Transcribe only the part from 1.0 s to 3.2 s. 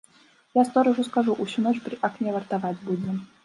скажу, усю ноч пры акне вартаваць будзе.